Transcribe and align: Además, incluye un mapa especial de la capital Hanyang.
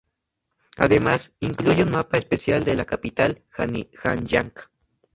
Además, 0.77 1.35
incluye 1.41 1.83
un 1.83 1.91
mapa 1.91 2.17
especial 2.17 2.65
de 2.65 2.73
la 2.75 2.85
capital 2.85 3.43
Hanyang. 4.03 4.51